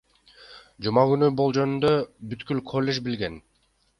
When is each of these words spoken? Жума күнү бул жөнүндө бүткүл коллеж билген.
Жума 0.85 1.03
күнү 1.11 1.29
бул 1.41 1.53
жөнүндө 1.59 1.93
бүткүл 2.31 2.65
коллеж 2.75 3.01
билген. 3.09 3.37